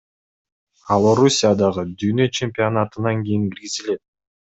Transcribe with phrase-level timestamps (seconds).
[0.95, 4.03] Ал Орусиядагы дүйнө чемпионатынан кийин киргизилет.